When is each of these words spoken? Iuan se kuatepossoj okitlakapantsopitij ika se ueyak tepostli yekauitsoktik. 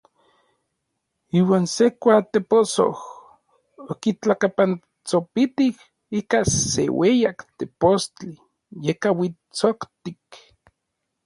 Iuan 1.39 1.65
se 1.73 1.85
kuatepossoj 2.01 2.95
okitlakapantsopitij 3.91 5.75
ika 6.19 6.39
se 6.71 6.83
ueyak 7.01 7.39
tepostli 7.57 8.29
yekauitsoktik. 8.85 10.23